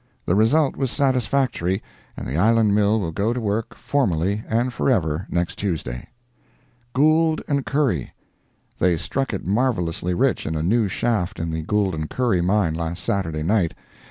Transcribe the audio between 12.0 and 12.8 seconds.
& Curry mine